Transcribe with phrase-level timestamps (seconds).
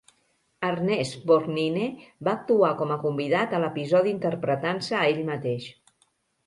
[0.69, 1.89] Ernest Borgnine
[2.29, 5.75] va actuar com a convidat a l'episodi interpretant-se a ell mateix.